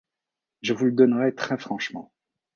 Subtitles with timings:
[0.63, 2.11] je vous le donnerai très-franchement.